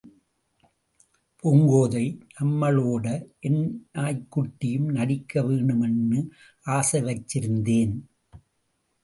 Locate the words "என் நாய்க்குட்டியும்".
3.39-4.89